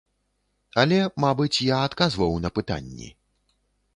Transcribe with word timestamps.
Але, 0.83 0.97
мабыць, 1.25 1.63
я 1.67 1.77
адказваў 1.89 2.33
на 2.45 2.49
пытанні. 2.57 3.13